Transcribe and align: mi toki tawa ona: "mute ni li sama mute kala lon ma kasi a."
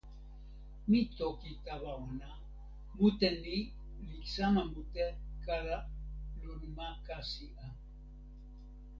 mi 0.89 0.99
toki 1.17 1.51
tawa 1.65 1.93
ona: 2.07 2.31
"mute 2.97 3.29
ni 3.43 3.57
li 4.07 4.17
sama 4.33 4.61
mute 4.73 5.05
kala 5.45 5.77
lon 6.43 6.61
ma 6.77 6.87
kasi 7.05 7.47
a." 7.65 7.65